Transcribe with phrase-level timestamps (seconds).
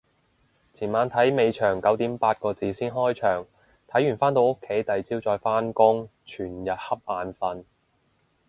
[0.73, 3.45] 前晚睇尾場九點八個字先開場，
[3.87, 7.63] 睇完返到屋企第朝再返工，全日恰眼瞓